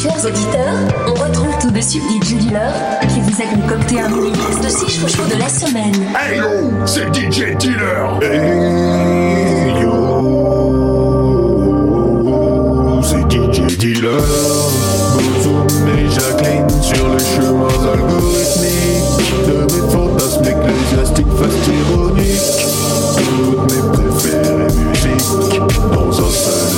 [0.00, 0.78] Chers auditeurs,
[1.08, 2.72] on retrouve tout de suite DJ Dealer
[3.08, 5.92] qui vous a concocté un mini mix de 6 chouchous de la semaine.
[6.16, 8.20] Hey yo, c'est DJ Dealer.
[8.22, 10.22] Hey yo,
[13.02, 14.22] c'est DJ Dealer.
[15.14, 22.60] Bozoum et Jacqueline sur les chemins algorithmiques de mes fantasmes ecclésiastiques fast ironiques.
[23.16, 26.77] Toutes mes préférées musiques dans un seul.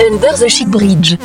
[0.00, 1.18] Under the Chic Bridge.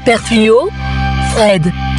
[0.00, 0.70] Superfluo,
[1.34, 1.89] Fred.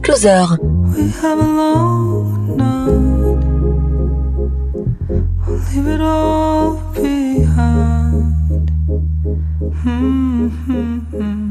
[0.00, 0.46] closer.
[0.96, 2.94] We have a long night.
[5.46, 8.70] We'll leave it all behind.
[9.84, 11.43] Mm -hmm.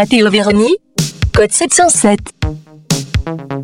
[0.00, 0.78] Matteo Verni,
[1.30, 3.59] code 707.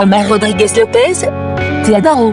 [0.00, 1.28] Omar Rodriguez Lopez,
[1.84, 2.32] Teodoro.